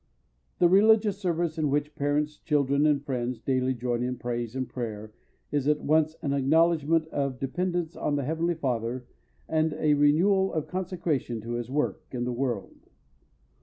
The 0.57 0.67
religious 0.67 1.19
service 1.19 1.59
in 1.59 1.69
which 1.69 1.93
parents, 1.93 2.37
children, 2.39 2.87
and 2.87 3.05
friends 3.05 3.39
daily 3.39 3.75
join 3.75 4.01
in 4.01 4.17
praise 4.17 4.55
and 4.55 4.67
prayer 4.67 5.13
is 5.51 5.67
at 5.67 5.81
once 5.81 6.15
an 6.23 6.33
acknowledgment 6.33 7.07
of 7.09 7.37
dependence 7.39 7.95
on 7.95 8.15
the 8.15 8.23
Heavenly 8.23 8.55
Father 8.55 9.05
and 9.47 9.73
a 9.73 9.93
renewal 9.93 10.53
of 10.53 10.65
consecration 10.65 11.39
to 11.41 11.51
his 11.51 11.69
work 11.69 12.01
in 12.09 12.23
the 12.23 12.33
world. 12.33 12.89